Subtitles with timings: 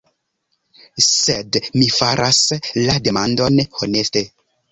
[1.07, 2.41] Sed mi faras
[2.87, 4.27] la demandon honeste.